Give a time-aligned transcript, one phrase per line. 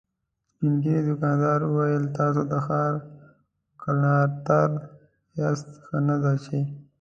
[0.49, 2.93] سپين ږيری دوکاندار وويل: تاسو د ښار
[3.81, 4.69] کلانتر
[5.39, 6.59] ياست، ښه نه ده چې…